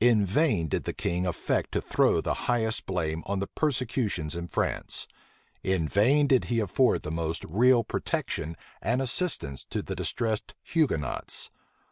[0.00, 4.48] In vain did the king affect to throw the highest blame on the persecutions in
[4.48, 5.06] France:
[5.62, 11.50] in vain did he afford the most real protection and assistance to the distressed Hugonots.